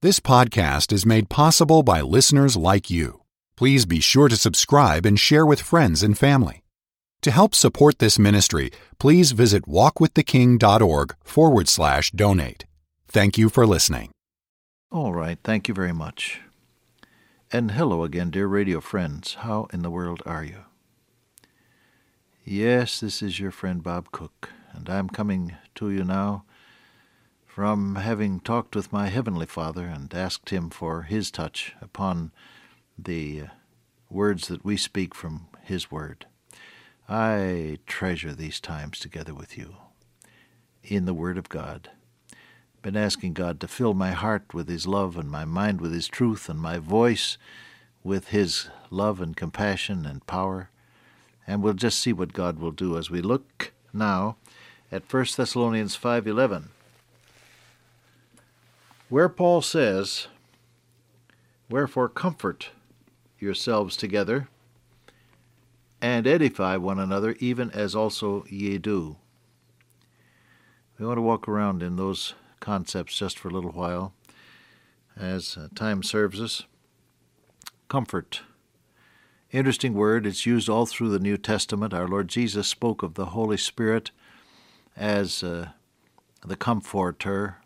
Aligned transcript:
This 0.00 0.20
podcast 0.20 0.92
is 0.92 1.04
made 1.04 1.28
possible 1.28 1.82
by 1.82 2.02
listeners 2.02 2.56
like 2.56 2.88
you. 2.88 3.22
Please 3.56 3.84
be 3.84 3.98
sure 3.98 4.28
to 4.28 4.36
subscribe 4.36 5.04
and 5.04 5.18
share 5.18 5.44
with 5.44 5.60
friends 5.60 6.04
and 6.04 6.16
family. 6.16 6.62
To 7.22 7.32
help 7.32 7.52
support 7.52 7.98
this 7.98 8.16
ministry, 8.16 8.70
please 9.00 9.32
visit 9.32 9.66
walkwiththeking.org 9.66 11.16
forward 11.24 11.68
slash 11.68 12.12
donate. 12.12 12.64
Thank 13.08 13.38
you 13.38 13.48
for 13.48 13.66
listening. 13.66 14.12
All 14.92 15.12
right, 15.12 15.38
thank 15.42 15.66
you 15.66 15.74
very 15.74 15.92
much. 15.92 16.42
And 17.50 17.72
hello 17.72 18.04
again, 18.04 18.30
dear 18.30 18.46
radio 18.46 18.80
friends. 18.80 19.34
How 19.40 19.66
in 19.72 19.82
the 19.82 19.90
world 19.90 20.22
are 20.24 20.44
you? 20.44 20.60
Yes, 22.44 23.00
this 23.00 23.20
is 23.20 23.40
your 23.40 23.50
friend 23.50 23.82
Bob 23.82 24.12
Cook, 24.12 24.50
and 24.72 24.88
I'm 24.88 25.08
coming 25.08 25.56
to 25.74 25.90
you 25.90 26.04
now 26.04 26.44
from 27.58 27.96
having 27.96 28.38
talked 28.38 28.76
with 28.76 28.92
my 28.92 29.08
Heavenly 29.08 29.44
Father 29.44 29.86
and 29.86 30.14
asked 30.14 30.50
Him 30.50 30.70
for 30.70 31.02
His 31.02 31.28
touch 31.28 31.74
upon 31.80 32.30
the 32.96 33.40
uh, 33.40 33.46
words 34.08 34.46
that 34.46 34.64
we 34.64 34.76
speak 34.76 35.12
from 35.12 35.48
His 35.64 35.90
Word. 35.90 36.26
I 37.08 37.78
treasure 37.84 38.32
these 38.32 38.60
times 38.60 39.00
together 39.00 39.34
with 39.34 39.58
you 39.58 39.74
in 40.84 41.04
the 41.04 41.12
Word 41.12 41.36
of 41.36 41.48
God. 41.48 41.90
Been 42.80 42.96
asking 42.96 43.32
God 43.32 43.58
to 43.58 43.66
fill 43.66 43.92
my 43.92 44.12
heart 44.12 44.54
with 44.54 44.68
His 44.68 44.86
love 44.86 45.16
and 45.16 45.28
my 45.28 45.44
mind 45.44 45.80
with 45.80 45.92
His 45.92 46.06
truth 46.06 46.48
and 46.48 46.60
my 46.60 46.78
voice 46.78 47.38
with 48.04 48.28
His 48.28 48.68
love 48.88 49.20
and 49.20 49.36
compassion 49.36 50.06
and 50.06 50.24
power. 50.28 50.70
And 51.44 51.60
we'll 51.60 51.74
just 51.74 51.98
see 51.98 52.12
what 52.12 52.32
God 52.32 52.60
will 52.60 52.70
do 52.70 52.96
as 52.96 53.10
we 53.10 53.20
look 53.20 53.72
now 53.92 54.36
at 54.92 55.12
1 55.12 55.26
Thessalonians 55.36 55.96
5:11 55.96 56.68
where 59.08 59.28
Paul 59.28 59.62
says, 59.62 60.28
Wherefore 61.70 62.08
comfort 62.08 62.70
yourselves 63.38 63.96
together, 63.96 64.48
and 66.00 66.26
edify 66.26 66.76
one 66.76 66.98
another, 66.98 67.36
even 67.40 67.70
as 67.72 67.94
also 67.94 68.44
ye 68.48 68.78
do. 68.78 69.16
We 70.98 71.06
want 71.06 71.18
to 71.18 71.22
walk 71.22 71.48
around 71.48 71.82
in 71.82 71.96
those 71.96 72.34
concepts 72.60 73.16
just 73.16 73.38
for 73.38 73.48
a 73.48 73.52
little 73.52 73.70
while 73.70 74.12
as 75.16 75.56
uh, 75.56 75.68
time 75.74 76.02
serves 76.02 76.40
us. 76.40 76.64
Comfort. 77.88 78.42
Interesting 79.50 79.94
word. 79.94 80.26
It's 80.26 80.46
used 80.46 80.68
all 80.68 80.86
through 80.86 81.08
the 81.10 81.18
New 81.18 81.36
Testament. 81.36 81.94
Our 81.94 82.06
Lord 82.06 82.28
Jesus 82.28 82.68
spoke 82.68 83.02
of 83.02 83.14
the 83.14 83.26
Holy 83.26 83.56
Spirit 83.56 84.10
as 84.96 85.42
uh, 85.42 85.70
the 86.44 86.56
comforter, 86.56 87.58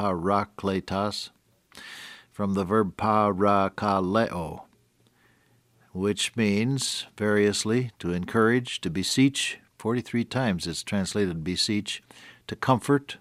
parakletos, 0.00 1.28
from 2.32 2.54
the 2.54 2.64
verb 2.64 2.96
parakaleo, 2.96 4.62
which 5.92 6.34
means 6.34 7.06
variously 7.18 7.90
to 7.98 8.12
encourage, 8.12 8.80
to 8.80 8.88
beseech. 8.88 9.58
43 9.78 10.24
times 10.24 10.66
it's 10.66 10.82
translated 10.82 11.44
beseech, 11.44 12.02
to 12.46 12.56
comfort, 12.56 13.18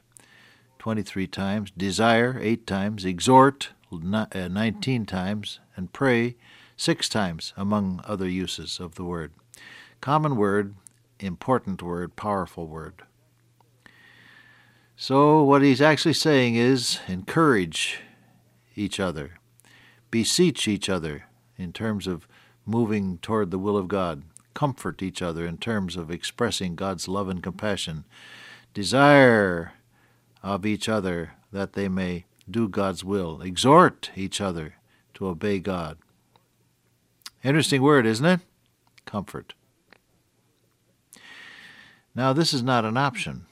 23 0.78 1.28
times, 1.28 1.72
desire, 1.72 2.40
8 2.42 2.66
times, 2.66 3.04
exhort, 3.04 3.72
uh, 3.92 4.48
19 4.48 5.06
times, 5.06 5.60
and 5.76 5.92
pray, 5.92 6.38
6 6.78 7.10
times, 7.10 7.54
among 7.58 8.02
other 8.06 8.30
uses 8.30 8.80
of 8.80 8.96
the 8.96 9.04
word. 9.04 9.34
Common 10.00 10.38
word, 10.38 10.76
important 11.20 11.84
word, 11.84 12.16
powerful 12.16 12.68
word. 12.68 13.04
So, 15.02 15.42
what 15.44 15.62
he's 15.62 15.80
actually 15.80 16.14
saying 16.14 16.56
is 16.56 17.00
encourage 17.08 18.02
each 18.76 19.00
other, 19.00 19.40
beseech 20.12 20.68
each 20.68 20.90
other 20.90 21.24
in 21.58 21.72
terms 21.72 22.06
of 22.06 22.28
moving 22.66 23.18
toward 23.20 23.50
the 23.50 23.58
will 23.58 23.78
of 23.78 23.88
God, 23.88 24.24
comfort 24.54 25.02
each 25.02 25.22
other 25.22 25.46
in 25.46 25.58
terms 25.58 25.96
of 25.96 26.12
expressing 26.12 26.76
God's 26.76 27.08
love 27.08 27.30
and 27.30 27.42
compassion, 27.42 28.04
desire 28.74 29.72
of 30.44 30.66
each 30.66 30.90
other 30.90 31.32
that 31.54 31.74
they 31.74 31.88
may 31.88 32.26
do 32.52 32.68
God's 32.68 33.02
will, 33.02 33.42
exhort 33.42 34.12
each 34.18 34.42
other 34.42 34.74
to 35.14 35.28
obey 35.28 35.60
God. 35.60 35.98
Interesting 37.42 37.82
word, 37.82 38.06
isn't 38.06 38.26
it? 38.26 38.42
Comfort. 39.06 39.54
Now, 42.14 42.34
this 42.34 42.54
is 42.54 42.62
not 42.62 42.84
an 42.84 42.98
option. 42.98 43.46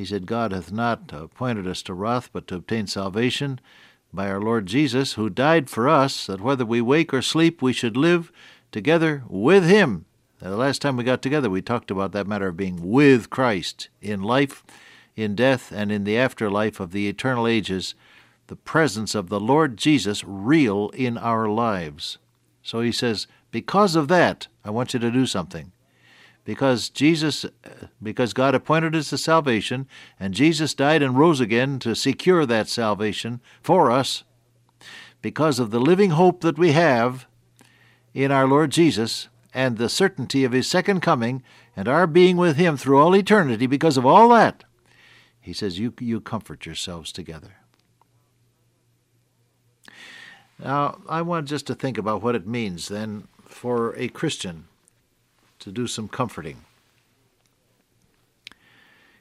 He 0.00 0.06
said, 0.06 0.24
God 0.24 0.52
hath 0.52 0.72
not 0.72 1.12
appointed 1.12 1.66
us 1.66 1.82
to 1.82 1.92
wrath, 1.92 2.30
but 2.32 2.46
to 2.46 2.54
obtain 2.54 2.86
salvation 2.86 3.60
by 4.14 4.30
our 4.30 4.40
Lord 4.40 4.64
Jesus, 4.64 5.12
who 5.12 5.28
died 5.28 5.68
for 5.68 5.90
us, 5.90 6.26
that 6.26 6.40
whether 6.40 6.64
we 6.64 6.80
wake 6.80 7.12
or 7.12 7.20
sleep, 7.20 7.60
we 7.60 7.74
should 7.74 7.98
live 7.98 8.32
together 8.72 9.24
with 9.28 9.68
him. 9.68 10.06
Now, 10.40 10.48
the 10.48 10.56
last 10.56 10.80
time 10.80 10.96
we 10.96 11.04
got 11.04 11.20
together, 11.20 11.50
we 11.50 11.60
talked 11.60 11.90
about 11.90 12.12
that 12.12 12.26
matter 12.26 12.48
of 12.48 12.56
being 12.56 12.88
with 12.90 13.28
Christ 13.28 13.90
in 14.00 14.22
life, 14.22 14.64
in 15.16 15.34
death, 15.34 15.70
and 15.70 15.92
in 15.92 16.04
the 16.04 16.16
afterlife 16.16 16.80
of 16.80 16.92
the 16.92 17.06
eternal 17.06 17.46
ages, 17.46 17.94
the 18.46 18.56
presence 18.56 19.14
of 19.14 19.28
the 19.28 19.38
Lord 19.38 19.76
Jesus 19.76 20.24
real 20.24 20.88
in 20.94 21.18
our 21.18 21.46
lives. 21.46 22.16
So 22.62 22.80
he 22.80 22.90
says, 22.90 23.26
because 23.50 23.96
of 23.96 24.08
that, 24.08 24.46
I 24.64 24.70
want 24.70 24.94
you 24.94 25.00
to 25.00 25.10
do 25.10 25.26
something 25.26 25.72
because 26.44 26.88
Jesus 26.88 27.46
because 28.02 28.32
God 28.32 28.54
appointed 28.54 28.94
us 28.96 29.10
to 29.10 29.18
salvation 29.18 29.86
and 30.18 30.34
Jesus 30.34 30.74
died 30.74 31.02
and 31.02 31.18
rose 31.18 31.40
again 31.40 31.78
to 31.80 31.94
secure 31.94 32.46
that 32.46 32.68
salvation 32.68 33.40
for 33.62 33.90
us. 33.90 34.24
Because 35.22 35.58
of 35.58 35.70
the 35.70 35.80
living 35.80 36.10
hope 36.10 36.40
that 36.40 36.58
we 36.58 36.72
have 36.72 37.26
in 38.14 38.32
our 38.32 38.46
Lord 38.46 38.70
Jesus 38.70 39.28
and 39.52 39.76
the 39.76 39.88
certainty 39.88 40.44
of 40.44 40.52
his 40.52 40.66
second 40.66 41.00
coming 41.00 41.42
and 41.76 41.86
our 41.86 42.06
being 42.06 42.36
with 42.36 42.56
him 42.56 42.76
through 42.76 42.98
all 42.98 43.14
eternity 43.14 43.66
because 43.66 43.96
of 43.96 44.06
all 44.06 44.30
that 44.30 44.64
he 45.40 45.52
says 45.52 45.78
you 45.78 45.92
you 45.98 46.20
comfort 46.20 46.66
yourselves 46.66 47.10
together. 47.10 47.56
Now 50.58 51.00
i 51.08 51.22
want 51.22 51.48
just 51.48 51.66
to 51.68 51.74
think 51.74 51.96
about 51.96 52.22
what 52.22 52.34
it 52.34 52.46
means 52.46 52.88
then 52.88 53.26
for 53.46 53.96
a 53.96 54.08
christian 54.08 54.68
to 55.60 55.70
do 55.70 55.86
some 55.86 56.08
comforting. 56.08 56.64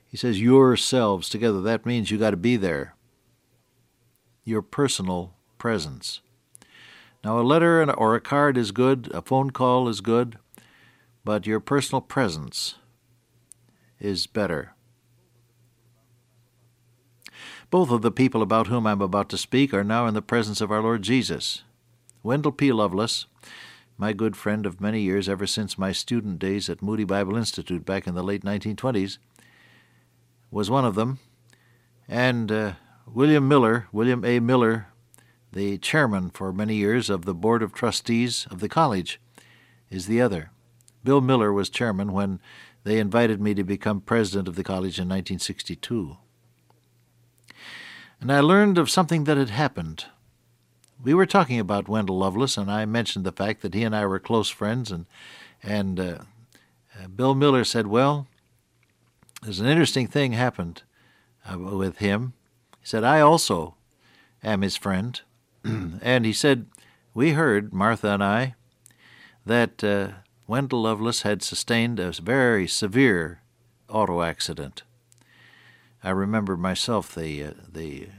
He 0.08 0.18
says, 0.18 0.42
yourselves 0.42 1.30
together. 1.30 1.62
That 1.62 1.86
means 1.86 2.10
you 2.10 2.18
got 2.18 2.32
to 2.32 2.38
be 2.38 2.58
there. 2.58 2.96
Your 4.44 4.64
personal 4.64 5.36
presence. 5.60 6.22
Now, 7.24 7.40
a 7.40 7.44
letter 7.44 7.94
or 7.94 8.16
a 8.16 8.22
card 8.22 8.58
is 8.58 8.72
good, 8.72 9.12
a 9.14 9.22
phone 9.22 9.52
call 9.52 9.88
is 9.88 10.02
good, 10.02 10.40
but 11.24 11.46
your 11.46 11.60
personal 11.60 12.02
presence 12.02 12.76
is 14.00 14.26
better. 14.26 14.74
Both 17.70 17.92
of 17.92 18.02
the 18.02 18.12
people 18.12 18.42
about 18.42 18.68
whom 18.68 18.88
I'm 18.88 19.02
about 19.02 19.30
to 19.30 19.38
speak 19.38 19.74
are 19.74 19.84
now 19.84 20.08
in 20.08 20.16
the 20.16 20.22
presence 20.22 20.60
of 20.60 20.72
our 20.72 20.82
Lord 20.82 21.04
Jesus. 21.04 21.64
Wendell 22.24 22.52
P. 22.52 22.72
Lovelace 22.72 23.28
my 24.00 24.14
good 24.14 24.38
friend 24.38 24.66
of 24.66 24.80
many 24.80 25.02
years, 25.02 25.28
ever 25.28 25.46
since 25.46 25.78
my 25.78 25.92
student 25.92 26.40
days 26.40 26.70
at 26.70 26.82
Moody 26.82 27.04
Bible 27.04 27.36
Institute 27.36 27.86
back 27.86 28.08
in 28.08 28.16
the 28.16 28.24
late 28.24 28.44
1920s, 28.44 29.18
was 30.50 30.70
one 30.70 30.86
of 30.86 30.96
them. 30.96 31.20
And 32.08 32.50
uh, 32.50 32.74
William 33.06 33.46
Miller, 33.46 33.88
William 33.92 34.24
A. 34.24 34.40
Miller, 34.40 34.88
the 35.52 35.78
chairman 35.80 36.30
for 36.30 36.54
many 36.54 36.76
years 36.76 37.10
of 37.10 37.26
the 37.26 37.34
Board 37.34 37.62
of 37.62 37.74
Trustees 37.74 38.48
of 38.50 38.62
the 38.62 38.70
college, 38.70 39.20
is 39.90 40.08
the 40.08 40.22
other. 40.22 40.52
Bill 41.04 41.20
Miller 41.20 41.52
was 41.52 41.70
chairman 41.70 42.14
when 42.14 42.40
they 42.86 43.00
invited 43.00 43.42
me 43.42 43.54
to 43.54 43.66
become 43.66 44.00
president 44.00 44.48
of 44.48 44.56
the 44.56 44.64
college 44.64 44.98
in 44.98 45.10
1962. 45.10 46.16
And 48.22 48.32
I 48.32 48.40
learned 48.40 48.78
of 48.78 48.90
something 48.90 49.26
that 49.26 49.38
had 49.38 49.50
happened 49.50 50.06
we 51.02 51.14
were 51.14 51.26
talking 51.26 51.60
about 51.60 51.88
Wendell 51.88 52.18
Lovelace, 52.18 52.58
and 52.58 52.70
I 52.70 52.86
mentioned 52.86 53.26
the 53.26 53.32
fact 53.32 53.62
that 53.62 53.74
he 53.74 53.84
and 53.84 53.96
I 53.96 54.06
were 54.06 54.20
close 54.20 54.50
friends, 54.50 54.92
and 54.92 55.06
and 55.64 56.00
uh, 56.00 56.18
uh, 57.00 57.08
Bill 57.08 57.36
Miller 57.36 57.64
said, 57.64 57.88
"Well, 57.88 58.28
there's 59.42 59.60
an 59.60 59.68
interesting 59.68 60.08
thing 60.08 60.34
happened 60.34 60.84
uh, 61.50 61.58
with 61.58 61.98
him." 62.00 62.34
He 62.82 62.88
said, 62.88 63.04
"I 63.04 63.22
also 63.22 63.76
am 64.44 64.62
his 64.62 64.76
friend," 64.76 65.22
and 65.64 66.26
he 66.26 66.34
said, 66.34 66.66
"We 67.14 67.32
heard 67.32 67.74
Martha 67.74 68.10
and 68.10 68.24
I 68.24 68.56
that 69.46 69.84
uh, 69.84 70.10
Wendell 70.48 70.82
Lovelace 70.82 71.22
had 71.22 71.42
sustained 71.42 72.00
a 72.00 72.12
very 72.12 72.68
severe 72.68 73.42
auto 73.88 74.22
accident." 74.22 74.84
I 76.04 76.12
remember 76.12 76.56
myself 76.56 77.14
the 77.14 77.44
uh, 77.44 77.52
the 77.72 78.10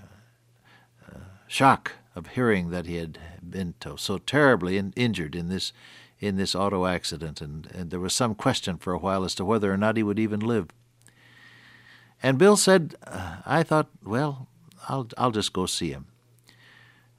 uh, 1.11 1.19
shock 1.47 1.93
of 2.21 2.29
hearing 2.29 2.71
that 2.71 2.87
he 2.87 2.97
had 2.97 3.19
been 3.43 3.75
so 3.97 4.19
terribly 4.19 4.77
in, 4.77 4.93
injured 4.95 5.35
in 5.35 5.49
this 5.49 5.73
in 6.21 6.37
this 6.37 6.55
auto 6.55 6.85
accident, 6.85 7.41
and, 7.41 7.67
and 7.75 7.91
there 7.91 7.99
was 7.99 8.13
some 8.13 8.35
question 8.35 8.77
for 8.77 8.93
a 8.93 8.99
while 8.99 9.25
as 9.25 9.35
to 9.35 9.43
whether 9.43 9.73
or 9.73 9.79
not 9.79 9.97
he 9.97 10.03
would 10.03 10.19
even 10.19 10.39
live. 10.39 10.69
And 12.23 12.37
Bill 12.37 12.59
said, 12.59 12.95
uh, 13.07 13.37
"I 13.47 13.63
thought, 13.63 13.89
well, 14.05 14.47
I'll 14.89 15.09
I'll 15.17 15.31
just 15.31 15.55
go 15.55 15.65
see 15.65 15.91
him." 15.91 16.07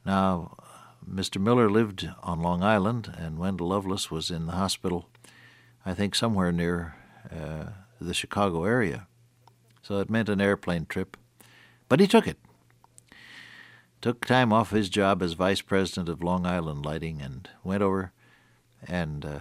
Now, 0.05 0.55
Mr. 1.09 1.41
Miller 1.41 1.69
lived 1.69 2.07
on 2.21 2.41
Long 2.41 2.63
Island, 2.63 3.13
and 3.17 3.39
Wendell 3.39 3.69
Lovelace 3.69 4.11
was 4.11 4.29
in 4.29 4.45
the 4.45 4.53
hospital, 4.53 5.09
I 5.83 5.93
think 5.95 6.13
somewhere 6.13 6.51
near 6.51 6.95
uh, 7.31 7.71
the 7.99 8.13
Chicago 8.13 8.65
area. 8.65 9.07
So 9.81 9.99
it 9.99 10.09
meant 10.09 10.29
an 10.29 10.41
airplane 10.41 10.85
trip. 10.85 11.17
But 11.89 11.99
he 11.99 12.07
took 12.07 12.27
it. 12.27 12.37
Took 14.01 14.25
time 14.25 14.51
off 14.51 14.71
his 14.71 14.89
job 14.89 15.21
as 15.21 15.33
vice 15.33 15.61
president 15.61 16.09
of 16.09 16.23
Long 16.23 16.43
Island 16.43 16.83
Lighting 16.83 17.21
and 17.21 17.47
went 17.63 17.83
over 17.83 18.11
and 18.87 19.23
uh, 19.23 19.39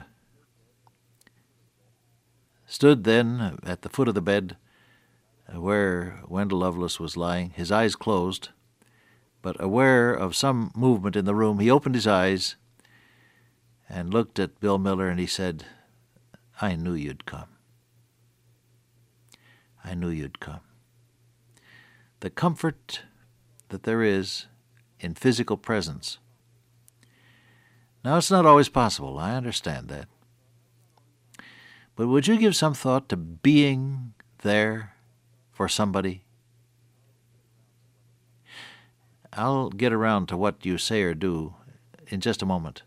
stood 2.67 3.05
then 3.05 3.59
at 3.63 3.81
the 3.81 3.89
foot 3.89 4.07
of 4.07 4.15
the 4.15 4.21
bed 4.21 4.59
uh, 5.49 5.59
where 5.59 6.21
Wendell 6.29 6.59
Lovelace 6.59 7.01
was 7.01 7.17
lying, 7.17 7.51
his 7.51 7.73
eyes 7.73 7.97
closed, 7.97 8.51
but 9.41 9.57
aware 9.59 10.13
of 10.13 10.37
some 10.37 10.71
movement 10.77 11.17
in 11.17 11.25
the 11.25 11.35
room. 11.35 11.59
He 11.59 11.71
opened 11.71 11.95
his 11.95 12.07
eyes 12.07 12.57
and 13.89 14.13
looked 14.13 14.39
at 14.39 14.61
Bill 14.61 14.77
Miller 14.77 15.09
and 15.09 15.19
he 15.19 15.27
said, 15.27 15.65
I 16.61 16.77
knew 16.77 16.93
you'd 16.93 17.25
come. 17.25 17.49
I 19.83 19.95
knew 19.95 20.11
you'd 20.11 20.39
come. 20.39 20.61
The 22.21 22.29
comfort 22.29 23.05
that 23.71 23.85
there 23.85 24.03
is 24.03 24.47
in 25.01 25.15
physical 25.15 25.57
presence. 25.57 26.19
Now, 28.05 28.19
it's 28.19 28.31
not 28.31 28.47
always 28.47 28.69
possible, 28.69 29.19
I 29.19 29.35
understand 29.35 29.89
that. 29.89 30.09
But 31.97 32.09
would 32.09 32.27
you 32.27 32.39
give 32.39 32.57
some 32.57 32.75
thought 32.75 33.09
to 33.09 33.17
being 33.17 34.15
there 34.43 34.95
for 35.51 35.69
somebody? 35.69 36.23
I'll 39.33 39.71
get 39.71 39.93
around 39.93 40.27
to 40.27 40.37
what 40.37 40.65
you 40.65 40.79
say 40.79 41.03
or 41.03 41.15
do 41.15 41.55
in 42.09 42.21
just 42.21 42.43
a 42.43 42.47
moment. 42.47 42.83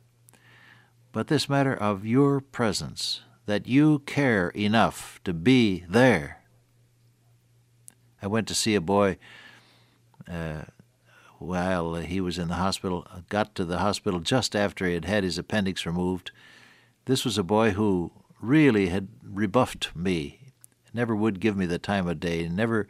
But 1.12 1.28
this 1.28 1.48
matter 1.48 1.74
of 1.74 2.06
your 2.06 2.42
presence, 2.42 3.22
that 3.46 3.68
you 3.68 4.00
care 4.00 4.50
enough 4.50 5.20
to 5.24 5.34
be 5.34 5.84
there. 5.88 6.42
I 8.22 8.28
went 8.28 8.48
to 8.48 8.56
see 8.56 8.74
a 8.76 8.82
boy 8.82 9.18
uh, 10.30 10.64
while 11.46 11.96
he 11.96 12.22
was 12.22 12.38
in 12.38 12.48
the 12.48 12.56
hospital, 12.56 13.06
got 13.30 13.56
to 13.56 13.66
the 13.66 13.80
hospital 13.80 14.20
just 14.20 14.56
after 14.56 14.88
he 14.88 14.94
had 14.94 15.06
had 15.06 15.24
his 15.24 15.38
appendix 15.38 15.86
removed. 15.86 16.32
This 17.06 17.26
was 17.26 17.38
a 17.38 17.44
boy 17.44 17.72
who 17.72 18.12
really 18.42 18.88
had 18.88 19.08
rebuffed 19.24 19.96
me, 19.96 20.54
never 20.94 21.16
would 21.16 21.40
give 21.40 21.58
me 21.58 21.66
the 21.66 21.80
time 21.80 22.08
of 22.08 22.20
day, 22.20 22.48
never 22.48 22.88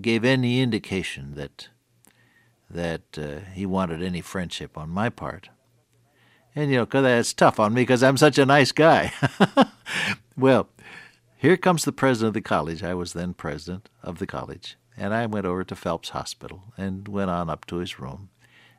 gave 0.00 0.24
any 0.24 0.60
indication 0.60 1.34
that 1.34 1.68
that 2.70 3.16
uh, 3.16 3.50
he 3.54 3.64
wanted 3.64 4.02
any 4.02 4.20
friendship 4.20 4.76
on 4.76 4.90
my 4.90 5.08
part. 5.08 5.48
And, 6.54 6.70
you 6.70 6.76
know, 6.76 6.86
cause 6.86 7.02
that's 7.02 7.32
tough 7.32 7.58
on 7.58 7.72
me 7.72 7.82
because 7.82 8.02
I'm 8.02 8.18
such 8.18 8.36
a 8.36 8.44
nice 8.44 8.72
guy. 8.72 9.12
well, 10.36 10.68
here 11.36 11.56
comes 11.56 11.84
the 11.84 11.92
president 11.92 12.28
of 12.28 12.34
the 12.34 12.40
college. 12.42 12.82
I 12.82 12.92
was 12.92 13.14
then 13.14 13.32
president 13.32 13.88
of 14.02 14.18
the 14.18 14.26
college. 14.26 14.76
And 14.98 15.14
I 15.14 15.26
went 15.26 15.46
over 15.46 15.62
to 15.62 15.76
Phelps 15.76 16.08
Hospital 16.10 16.64
and 16.76 17.06
went 17.06 17.30
on 17.30 17.48
up 17.48 17.64
to 17.66 17.76
his 17.76 18.00
room. 18.00 18.30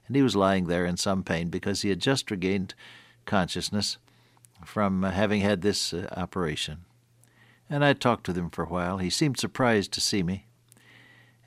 And 0.06 0.16
he 0.16 0.22
was 0.22 0.36
lying 0.36 0.66
there 0.66 0.86
in 0.86 0.98
some 0.98 1.24
pain 1.24 1.50
because 1.50 1.82
he 1.82 1.90
had 1.90 2.02
just 2.02 2.30
regained 2.30 2.74
consciousness 3.26 3.98
from 4.66 5.04
having 5.04 5.42
had 5.42 5.62
this 5.62 5.94
uh, 5.94 6.08
operation. 6.18 6.80
And 7.70 7.86
I 7.86 7.94
talked 7.94 8.28
with 8.28 8.38
him 8.38 8.50
for 8.50 8.66
a 8.66 8.70
while. 8.70 8.98
He 8.98 9.10
seemed 9.10 9.40
surprised 9.40 9.94
to 9.94 10.02
see 10.02 10.22
me. 10.22 10.48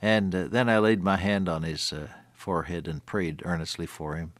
And 0.00 0.34
uh, 0.34 0.48
then 0.48 0.70
I 0.70 0.78
laid 0.78 1.02
my 1.02 1.16
hand 1.16 1.48
on 1.48 1.64
his 1.64 1.92
uh, 1.92 2.08
forehead 2.32 2.88
and 2.88 3.04
prayed 3.04 3.42
earnestly 3.44 3.86
for 3.86 4.16
him. 4.16 4.32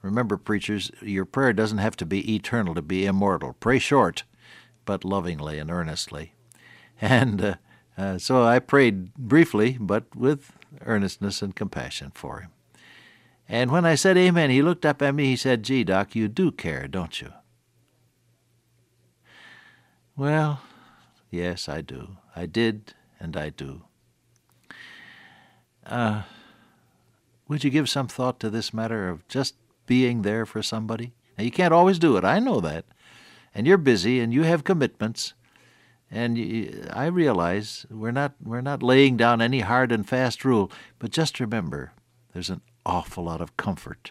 Remember, 0.00 0.38
preachers, 0.38 0.90
your 1.02 1.26
prayer 1.26 1.52
doesn't 1.52 1.78
have 1.78 1.96
to 1.96 2.06
be 2.06 2.34
eternal 2.34 2.74
to 2.74 2.82
be 2.82 3.04
immortal. 3.04 3.54
Pray 3.60 3.78
short, 3.78 4.22
but 4.86 5.04
lovingly 5.04 5.58
and 5.58 5.70
earnestly. 5.70 6.34
And 7.02 7.56
uh, 7.96 8.18
so 8.18 8.44
I 8.44 8.58
prayed 8.58 9.14
briefly, 9.14 9.76
but 9.80 10.14
with 10.14 10.52
earnestness 10.84 11.42
and 11.42 11.54
compassion 11.54 12.12
for 12.14 12.40
him. 12.40 12.50
And 13.48 13.70
when 13.70 13.84
I 13.84 13.96
said 13.96 14.16
amen, 14.16 14.50
he 14.50 14.62
looked 14.62 14.86
up 14.86 15.02
at 15.02 15.14
me. 15.14 15.26
He 15.26 15.36
said, 15.36 15.64
Gee, 15.64 15.82
Doc, 15.82 16.14
you 16.14 16.28
do 16.28 16.52
care, 16.52 16.86
don't 16.86 17.20
you? 17.20 17.32
Well, 20.16 20.60
yes, 21.30 21.68
I 21.68 21.80
do. 21.80 22.16
I 22.36 22.46
did, 22.46 22.94
and 23.18 23.36
I 23.36 23.48
do. 23.48 23.82
Uh, 25.84 26.22
would 27.48 27.64
you 27.64 27.70
give 27.70 27.88
some 27.88 28.06
thought 28.06 28.38
to 28.40 28.50
this 28.50 28.72
matter 28.72 29.08
of 29.08 29.26
just 29.26 29.56
being 29.86 30.22
there 30.22 30.46
for 30.46 30.62
somebody? 30.62 31.12
Now, 31.36 31.42
you 31.42 31.50
can't 31.50 31.74
always 31.74 31.98
do 31.98 32.16
it. 32.16 32.24
I 32.24 32.38
know 32.38 32.60
that. 32.60 32.84
And 33.52 33.66
you're 33.66 33.78
busy 33.78 34.20
and 34.20 34.32
you 34.32 34.44
have 34.44 34.62
commitments. 34.62 35.34
And 36.10 36.88
I 36.92 37.06
realize 37.06 37.86
we're 37.88 38.10
not 38.10 38.34
we're 38.42 38.60
not 38.60 38.82
laying 38.82 39.16
down 39.16 39.40
any 39.40 39.60
hard 39.60 39.92
and 39.92 40.08
fast 40.08 40.44
rule, 40.44 40.72
but 40.98 41.12
just 41.12 41.38
remember 41.38 41.92
there's 42.32 42.50
an 42.50 42.62
awful 42.84 43.24
lot 43.24 43.40
of 43.40 43.56
comfort 43.56 44.10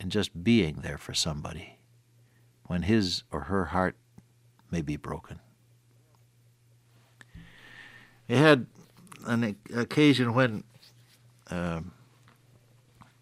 in 0.00 0.10
just 0.10 0.42
being 0.42 0.80
there 0.82 0.98
for 0.98 1.14
somebody 1.14 1.78
when 2.66 2.82
his 2.82 3.22
or 3.30 3.42
her 3.42 3.66
heart 3.66 3.96
may 4.72 4.82
be 4.82 4.96
broken. 4.96 5.38
We 8.28 8.36
had 8.36 8.66
an 9.26 9.56
occasion 9.74 10.34
when 10.34 10.64
um, 11.50 11.92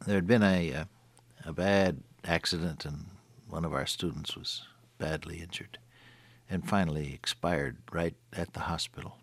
there 0.07 0.15
had 0.15 0.27
been 0.27 0.43
a, 0.43 0.71
a, 0.71 0.89
a 1.45 1.53
bad 1.53 2.03
accident 2.25 2.85
and 2.87 3.07
one 3.49 3.65
of 3.65 3.75
our 3.75 3.87
students 3.87 4.37
was 4.37 4.63
badly 4.99 5.41
injured 5.41 5.79
and 6.51 6.69
finally 6.69 7.15
expired 7.15 7.77
right 7.93 8.15
at 8.33 8.53
the 8.53 8.61
hospital. 8.61 9.17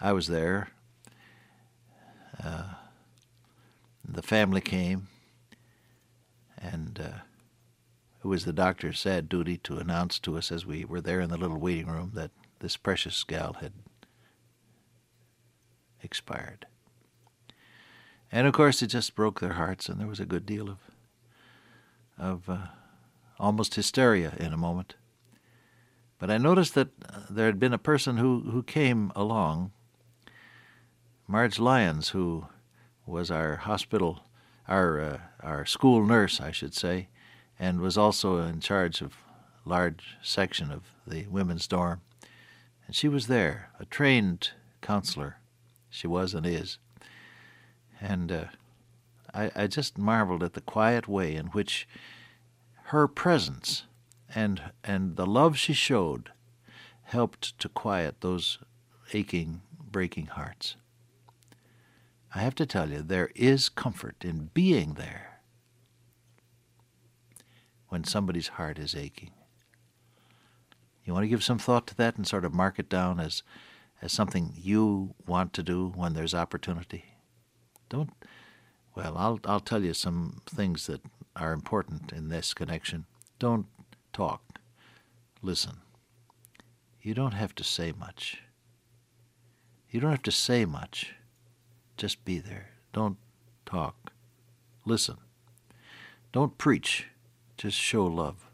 I 0.00 0.12
was 0.12 0.26
there. 0.26 0.70
Uh, 2.42 2.74
the 4.04 4.22
family 4.22 4.60
came, 4.60 5.08
and 6.58 6.98
uh, 6.98 7.18
it 8.24 8.26
was 8.26 8.44
the 8.44 8.52
doctor's 8.52 8.98
sad 8.98 9.28
duty 9.28 9.58
to 9.58 9.78
announce 9.78 10.18
to 10.20 10.36
us 10.36 10.50
as 10.50 10.64
we 10.66 10.84
were 10.84 11.00
there 11.00 11.20
in 11.20 11.30
the 11.30 11.36
little 11.36 11.58
waiting 11.58 11.86
room 11.86 12.12
that 12.14 12.30
this 12.60 12.76
precious 12.76 13.22
gal 13.24 13.54
had 13.60 13.72
expired. 16.02 16.66
And 18.32 18.46
of 18.46 18.54
course, 18.54 18.82
it 18.82 18.88
just 18.88 19.14
broke 19.14 19.40
their 19.40 19.54
hearts, 19.54 19.88
and 19.88 20.00
there 20.00 20.08
was 20.08 20.20
a 20.20 20.26
good 20.26 20.46
deal 20.46 20.68
of 20.68 20.78
of 22.18 22.48
uh, 22.48 22.66
almost 23.38 23.74
hysteria 23.74 24.32
in 24.38 24.52
a 24.52 24.56
moment. 24.56 24.94
But 26.18 26.30
I 26.30 26.38
noticed 26.38 26.74
that 26.74 26.88
uh, 27.08 27.20
there 27.28 27.46
had 27.46 27.60
been 27.60 27.74
a 27.74 27.78
person 27.78 28.16
who, 28.16 28.40
who 28.50 28.62
came 28.62 29.12
along, 29.14 29.72
Marge 31.26 31.58
Lyons, 31.58 32.10
who 32.10 32.46
was 33.04 33.30
our 33.30 33.56
hospital, 33.56 34.24
our 34.68 35.00
uh, 35.00 35.18
our 35.42 35.64
school 35.64 36.04
nurse, 36.04 36.40
I 36.40 36.50
should 36.50 36.74
say, 36.74 37.08
and 37.58 37.80
was 37.80 37.96
also 37.96 38.38
in 38.38 38.60
charge 38.60 39.00
of 39.00 39.16
a 39.64 39.68
large 39.68 40.16
section 40.22 40.70
of 40.70 40.82
the 41.06 41.26
women's 41.28 41.68
dorm. 41.68 42.00
And 42.86 42.96
she 42.96 43.08
was 43.08 43.26
there, 43.26 43.70
a 43.78 43.84
trained 43.84 44.50
counselor. 44.80 45.36
She 45.90 46.06
was 46.06 46.34
and 46.34 46.46
is. 46.46 46.78
And 48.00 48.32
uh, 48.32 48.44
I, 49.32 49.50
I 49.54 49.66
just 49.66 49.98
marveled 49.98 50.42
at 50.42 50.54
the 50.54 50.60
quiet 50.60 51.06
way 51.08 51.34
in 51.36 51.46
which 51.46 51.88
her 52.84 53.06
presence 53.08 53.84
and 54.36 54.60
and 54.84 55.16
the 55.16 55.26
love 55.26 55.56
she 55.56 55.72
showed 55.72 56.30
helped 57.04 57.58
to 57.58 57.68
quiet 57.68 58.20
those 58.20 58.58
aching, 59.14 59.62
breaking 59.90 60.26
hearts. 60.26 60.76
I 62.34 62.40
have 62.40 62.54
to 62.56 62.66
tell 62.66 62.90
you, 62.90 63.00
there 63.00 63.30
is 63.34 63.70
comfort 63.70 64.16
in 64.22 64.50
being 64.52 64.94
there 64.94 65.40
when 67.88 68.04
somebody's 68.04 68.48
heart 68.48 68.78
is 68.78 68.94
aching. 68.94 69.30
You 71.04 71.14
want 71.14 71.22
to 71.22 71.28
give 71.28 71.42
some 71.42 71.58
thought 71.58 71.86
to 71.86 71.94
that 71.96 72.16
and 72.16 72.26
sort 72.26 72.44
of 72.44 72.52
mark 72.52 72.78
it 72.78 72.90
down 72.90 73.18
as 73.18 73.42
as 74.02 74.12
something 74.12 74.52
you 74.54 75.14
want 75.26 75.54
to 75.54 75.62
do 75.62 75.92
when 75.96 76.12
there's 76.12 76.34
opportunity. 76.34 77.04
Don't 77.88 78.10
well, 78.94 79.16
I'll 79.16 79.40
I'll 79.46 79.60
tell 79.60 79.82
you 79.82 79.94
some 79.94 80.42
things 80.44 80.86
that 80.88 81.00
are 81.34 81.54
important 81.54 82.12
in 82.12 82.28
this 82.28 82.52
connection. 82.52 83.06
Don't 83.38 83.66
talk. 84.16 84.60
Listen. 85.42 85.76
You 87.02 87.12
don't 87.12 87.34
have 87.34 87.54
to 87.56 87.62
say 87.62 87.92
much. 87.92 88.40
You 89.90 90.00
don't 90.00 90.10
have 90.10 90.22
to 90.22 90.32
say 90.32 90.64
much. 90.64 91.12
Just 91.98 92.24
be 92.24 92.38
there. 92.38 92.70
Don't 92.94 93.18
talk. 93.66 94.12
Listen. 94.86 95.18
Don't 96.32 96.56
preach. 96.56 97.08
Just 97.58 97.76
show 97.76 98.06
love. 98.06 98.48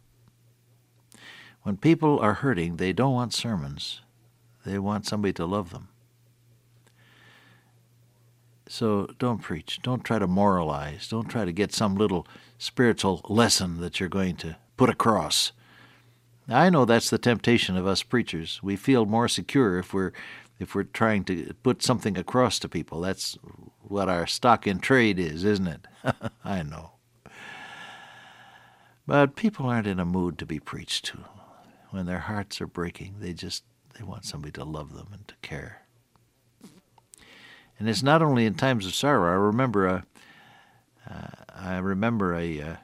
When 1.63 1.77
people 1.77 2.19
are 2.19 2.35
hurting, 2.35 2.77
they 2.77 2.93
don't 2.93 3.15
want 3.15 3.33
sermons. 3.33 4.01
They 4.67 4.81
want 4.81 5.07
somebody 5.07 5.33
to 5.35 5.47
love 5.47 5.71
them. 5.71 5.89
So 8.67 9.15
don't 9.21 9.39
preach. 9.39 9.79
Don't 9.81 10.03
try 10.03 10.19
to 10.19 10.27
moralize. 10.27 11.07
Don't 11.07 11.29
try 11.29 11.45
to 11.45 11.53
get 11.53 11.73
some 11.73 11.95
little 11.95 12.27
spiritual 12.59 13.21
lesson 13.29 13.81
that 13.81 14.01
you're 14.01 14.09
going 14.09 14.35
to 14.39 14.57
put 14.77 14.91
across. 14.91 15.53
I 16.49 16.71
know 16.71 16.85
that's 16.85 17.11
the 17.11 17.19
temptation 17.19 17.77
of 17.77 17.87
us 17.87 18.03
preachers. 18.03 18.61
We 18.63 18.77
feel 18.77 19.07
more 19.07 19.29
secure 19.29 19.79
if 19.79 19.95
we're 19.95 20.13
if 20.59 20.75
we're 20.75 20.85
trying 20.85 21.25
to 21.25 21.55
put 21.63 21.83
something 21.83 22.17
across 22.17 22.59
to 22.61 22.69
people. 22.69 23.01
That's 23.01 23.37
what 23.81 24.09
our 24.09 24.27
stock 24.27 24.67
in 24.67 24.79
trade 24.79 25.19
is, 25.19 25.45
isn't 25.45 25.67
it? 25.67 25.87
I 26.45 26.63
know. 26.63 26.93
But 29.07 29.35
people 29.35 29.67
aren't 29.67 29.89
in 29.89 29.99
a 29.99 30.05
mood 30.05 30.39
to 30.39 30.47
be 30.47 30.61
preached 30.61 31.07
to. 31.07 31.19
When 31.91 32.07
their 32.07 32.21
hearts 32.21 32.61
are 32.61 32.67
breaking, 32.67 33.17
they 33.19 33.33
just 33.33 33.65
they 33.99 34.05
want 34.05 34.25
somebody 34.25 34.53
to 34.53 34.65
love 34.65 34.95
them 34.95 35.09
and 35.13 35.27
to 35.29 35.35
care. 35.43 35.83
And 37.79 37.89
it's 37.89 38.03
not 38.03 38.23
only 38.23 38.47
in 38.47 38.55
times 38.55 38.87
of 38.87 38.95
sorrow. 38.95 39.31
I 39.31 39.35
remember 39.35 39.87
a, 39.87 40.05
uh, 41.11 41.27
I 41.53 41.79
remember 41.79 42.35
a, 42.35 42.61
uh, 42.61 42.77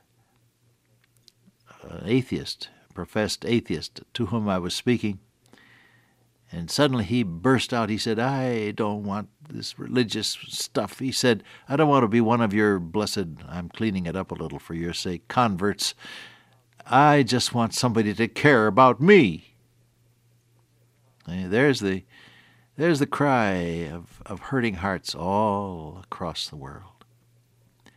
an 1.89 2.03
atheist, 2.05 2.69
professed 2.95 3.45
atheist, 3.45 4.03
to 4.15 4.27
whom 4.27 4.49
I 4.49 4.59
was 4.59 4.75
speaking, 4.75 5.19
and 6.51 6.71
suddenly 6.71 7.05
he 7.05 7.23
burst 7.23 7.75
out. 7.75 7.91
He 7.91 7.99
said, 7.99 8.19
I 8.19 8.71
don't 8.71 9.05
want 9.05 9.29
this 9.49 9.79
religious 9.79 10.39
stuff. 10.49 10.99
He 10.99 11.13
said, 11.13 11.43
I 11.69 11.77
don't 11.77 11.89
want 11.89 12.05
to 12.05 12.09
be 12.09 12.23
one 12.23 12.41
of 12.41 12.55
your 12.55 12.79
blessed, 12.79 13.27
I'm 13.47 13.69
cleaning 13.69 14.07
it 14.07 14.17
up 14.17 14.31
a 14.31 14.35
little 14.35 14.59
for 14.59 14.75
your 14.75 14.95
sake, 14.95 15.29
converts. 15.29 15.95
I 16.87 17.23
just 17.23 17.53
want 17.53 17.75
somebody 17.75 18.15
to 18.15 18.29
care 18.29 18.67
about 18.67 19.01
me. 19.01 19.55
There's 21.27 21.81
the, 21.81 22.05
there's 22.79 23.01
the 23.01 23.07
cry 23.07 23.87
of, 23.93 24.23
of 24.25 24.41
hurting 24.41 24.75
hearts 24.77 25.15
all 25.15 26.01
across 26.05 26.49
the 26.49 26.57
world. 26.57 26.98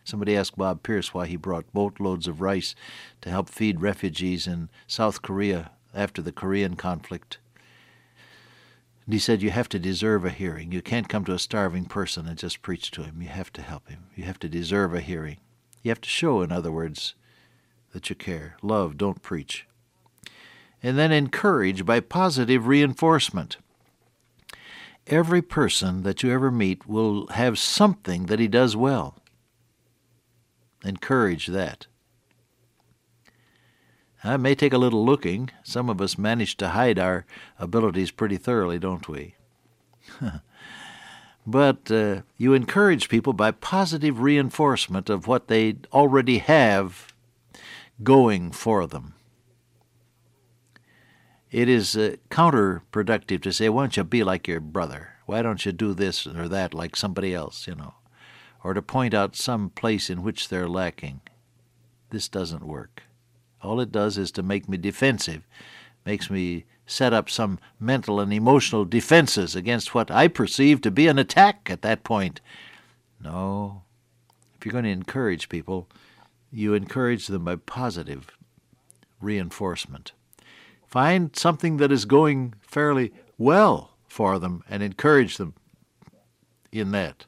Somebody 0.04 0.36
asked 0.36 0.58
Bob 0.58 0.82
Pierce 0.82 1.14
why 1.14 1.26
he 1.26 1.36
brought 1.36 1.72
boatloads 1.72 2.26
of 2.26 2.40
rice 2.40 2.74
to 3.20 3.30
help 3.30 3.48
feed 3.48 3.80
refugees 3.80 4.46
in 4.46 4.68
South 4.86 5.22
Korea 5.22 5.70
after 5.94 6.20
the 6.20 6.32
Korean 6.32 6.76
conflict. 6.76 7.38
And 9.04 9.12
he 9.12 9.18
said, 9.18 9.42
You 9.42 9.50
have 9.50 9.68
to 9.70 9.78
deserve 9.78 10.24
a 10.24 10.30
hearing. 10.30 10.72
You 10.72 10.82
can't 10.82 11.08
come 11.08 11.24
to 11.26 11.34
a 11.34 11.38
starving 11.38 11.86
person 11.86 12.26
and 12.26 12.38
just 12.38 12.62
preach 12.62 12.90
to 12.92 13.02
him. 13.02 13.22
You 13.22 13.28
have 13.28 13.52
to 13.54 13.62
help 13.62 13.88
him. 13.88 14.04
You 14.14 14.24
have 14.24 14.38
to 14.40 14.48
deserve 14.48 14.94
a 14.94 15.00
hearing. 15.00 15.38
You 15.82 15.90
have 15.90 16.00
to 16.00 16.08
show, 16.08 16.42
in 16.42 16.52
other 16.52 16.70
words, 16.70 17.14
that 17.92 18.08
you 18.08 18.16
care. 18.16 18.56
Love, 18.62 18.96
don't 18.96 19.22
preach. 19.22 19.66
And 20.82 20.98
then 20.98 21.12
encourage 21.12 21.84
by 21.84 22.00
positive 22.00 22.66
reinforcement. 22.66 23.56
Every 25.08 25.42
person 25.42 26.04
that 26.04 26.22
you 26.22 26.30
ever 26.32 26.50
meet 26.50 26.88
will 26.88 27.26
have 27.28 27.58
something 27.58 28.26
that 28.26 28.38
he 28.38 28.48
does 28.48 28.76
well. 28.76 29.16
Encourage 30.84 31.46
that. 31.48 31.86
It 34.24 34.38
may 34.38 34.54
take 34.54 34.72
a 34.72 34.78
little 34.78 35.04
looking. 35.04 35.50
Some 35.64 35.90
of 35.90 36.00
us 36.00 36.16
manage 36.16 36.56
to 36.58 36.68
hide 36.70 36.98
our 36.98 37.26
abilities 37.58 38.10
pretty 38.10 38.36
thoroughly, 38.36 38.78
don't 38.78 39.08
we? 39.08 39.34
but 41.46 41.90
uh, 41.90 42.22
you 42.36 42.54
encourage 42.54 43.08
people 43.08 43.32
by 43.32 43.50
positive 43.50 44.20
reinforcement 44.20 45.10
of 45.10 45.26
what 45.26 45.48
they 45.48 45.76
already 45.92 46.38
have 46.38 47.12
going 48.02 48.52
for 48.52 48.86
them. 48.86 49.14
It 51.50 51.68
is 51.68 51.96
uh, 51.96 52.16
counterproductive 52.30 53.42
to 53.42 53.52
say, 53.52 53.68
why 53.68 53.82
don't 53.82 53.96
you 53.96 54.04
be 54.04 54.24
like 54.24 54.48
your 54.48 54.60
brother? 54.60 55.10
Why 55.26 55.42
don't 55.42 55.66
you 55.66 55.72
do 55.72 55.94
this 55.94 56.26
or 56.26 56.48
that 56.48 56.74
like 56.74 56.96
somebody 56.96 57.34
else, 57.34 57.66
you 57.66 57.74
know? 57.74 57.94
Or 58.64 58.74
to 58.74 58.82
point 58.82 59.14
out 59.14 59.36
some 59.36 59.70
place 59.70 60.08
in 60.08 60.22
which 60.22 60.48
they're 60.48 60.68
lacking. 60.68 61.20
This 62.10 62.28
doesn't 62.28 62.66
work. 62.66 63.02
All 63.60 63.80
it 63.80 63.92
does 63.92 64.18
is 64.18 64.30
to 64.32 64.42
make 64.42 64.68
me 64.68 64.76
defensive, 64.76 65.46
makes 66.04 66.30
me 66.30 66.64
set 66.86 67.12
up 67.12 67.30
some 67.30 67.58
mental 67.80 68.20
and 68.20 68.32
emotional 68.32 68.84
defenses 68.84 69.56
against 69.56 69.94
what 69.94 70.10
I 70.10 70.28
perceive 70.28 70.80
to 70.82 70.90
be 70.90 71.06
an 71.06 71.18
attack 71.18 71.68
at 71.70 71.82
that 71.82 72.04
point. 72.04 72.40
No. 73.22 73.82
If 74.56 74.66
you're 74.66 74.72
going 74.72 74.84
to 74.84 74.90
encourage 74.90 75.48
people, 75.48 75.88
you 76.50 76.74
encourage 76.74 77.28
them 77.28 77.44
by 77.44 77.56
positive 77.56 78.26
reinforcement. 79.20 80.12
Find 80.86 81.34
something 81.34 81.78
that 81.78 81.90
is 81.90 82.04
going 82.04 82.54
fairly 82.60 83.12
well 83.38 83.96
for 84.06 84.38
them 84.38 84.62
and 84.68 84.82
encourage 84.82 85.38
them 85.38 85.54
in 86.70 86.90
that. 86.90 87.24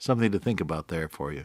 Something 0.00 0.32
to 0.32 0.38
think 0.38 0.62
about 0.62 0.88
there 0.88 1.08
for 1.08 1.30
you. 1.30 1.44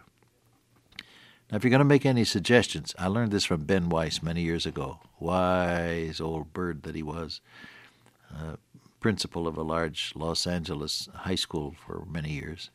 Now, 1.52 1.58
if 1.58 1.64
you're 1.64 1.70
going 1.70 1.80
to 1.80 1.86
make 1.86 2.06
any 2.06 2.24
suggestions, 2.24 2.96
I 2.98 3.08
learned 3.08 3.34
this 3.34 3.44
from 3.44 3.66
Ben 3.66 3.90
Weiss 3.90 4.24
many 4.24 4.44
years 4.44 4.66
ago. 4.66 5.02
Wise 5.20 6.22
old 6.22 6.54
bird 6.54 6.84
that 6.84 6.96
he 6.96 7.04
was, 7.04 7.42
uh, 8.34 8.56
principal 9.02 9.46
of 9.46 9.58
a 9.58 9.62
large 9.62 10.14
Los 10.16 10.48
Angeles 10.48 11.10
high 11.14 11.36
school 11.36 11.76
for 11.86 12.06
many 12.10 12.32
years. 12.32 12.70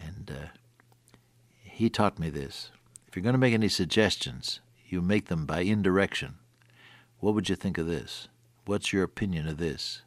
And 0.00 0.30
uh, 0.30 0.48
he 1.62 1.90
taught 1.90 2.20
me 2.20 2.30
this. 2.30 2.70
If 3.08 3.16
you're 3.16 3.24
going 3.24 3.34
to 3.34 3.38
make 3.38 3.54
any 3.54 3.68
suggestions, 3.68 4.60
you 4.86 5.02
make 5.02 5.26
them 5.26 5.46
by 5.46 5.62
indirection. 5.62 6.36
What 7.18 7.34
would 7.34 7.48
you 7.48 7.56
think 7.56 7.76
of 7.76 7.88
this? 7.88 8.28
What's 8.66 8.92
your 8.92 9.02
opinion 9.02 9.48
of 9.48 9.56
this? 9.56 10.02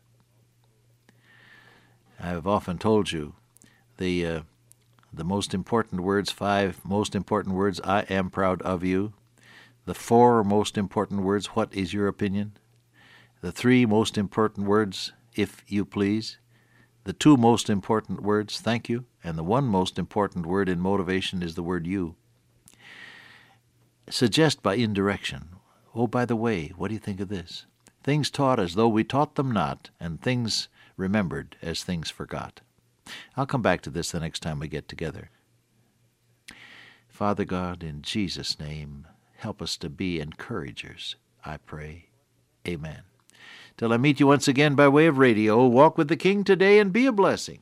I've 2.17 2.47
often 2.47 2.77
told 2.77 3.11
you 3.11 3.33
the 3.97 4.25
uh, 4.25 4.41
the 5.11 5.23
most 5.23 5.53
important 5.53 6.01
words, 6.01 6.31
five 6.31 6.79
most 6.85 7.15
important 7.15 7.55
words, 7.55 7.81
I 7.83 8.01
am 8.01 8.29
proud 8.29 8.61
of 8.61 8.83
you. 8.83 9.13
The 9.85 9.93
four 9.93 10.43
most 10.43 10.77
important 10.77 11.21
words, 11.21 11.47
what 11.47 11.73
is 11.73 11.93
your 11.93 12.07
opinion? 12.07 12.53
The 13.41 13.51
three 13.51 13.85
most 13.85 14.17
important 14.17 14.67
words, 14.67 15.13
if 15.33 15.63
you 15.67 15.85
please. 15.85 16.37
The 17.05 17.13
two 17.13 17.37
most 17.37 17.69
important 17.69 18.21
words, 18.21 18.59
thank 18.59 18.89
you. 18.89 19.05
And 19.23 19.37
the 19.37 19.43
one 19.43 19.65
most 19.65 19.97
important 19.97 20.45
word 20.45 20.69
in 20.69 20.79
motivation 20.79 21.41
is 21.41 21.55
the 21.55 21.63
word 21.63 21.87
you. 21.87 22.15
Suggest 24.09 24.61
by 24.61 24.75
indirection. 24.75 25.49
Oh, 25.95 26.07
by 26.07 26.25
the 26.25 26.35
way, 26.35 26.67
what 26.75 26.89
do 26.89 26.93
you 26.93 26.99
think 26.99 27.19
of 27.19 27.29
this? 27.29 27.65
Things 28.03 28.29
taught 28.29 28.59
as 28.59 28.75
though 28.75 28.87
we 28.87 29.03
taught 29.03 29.35
them 29.35 29.51
not, 29.51 29.89
and 29.99 30.21
things 30.21 30.67
remembered 30.97 31.55
as 31.61 31.83
things 31.83 32.09
forgot. 32.09 32.61
I'll 33.35 33.45
come 33.45 33.61
back 33.61 33.81
to 33.81 33.89
this 33.89 34.11
the 34.11 34.19
next 34.19 34.41
time 34.41 34.59
we 34.59 34.67
get 34.67 34.87
together. 34.87 35.29
Father 37.07 37.45
God, 37.45 37.83
in 37.83 38.01
Jesus' 38.01 38.59
name, 38.59 39.07
help 39.37 39.61
us 39.61 39.77
to 39.77 39.89
be 39.89 40.19
encouragers, 40.19 41.15
I 41.43 41.57
pray. 41.57 42.05
Amen. 42.67 43.01
Till 43.77 43.93
I 43.93 43.97
meet 43.97 44.19
you 44.19 44.27
once 44.27 44.47
again 44.47 44.75
by 44.75 44.87
way 44.87 45.05
of 45.05 45.17
radio, 45.17 45.65
walk 45.65 45.97
with 45.97 46.07
the 46.07 46.17
King 46.17 46.43
today 46.43 46.79
and 46.79 46.91
be 46.91 47.05
a 47.05 47.11
blessing. 47.11 47.59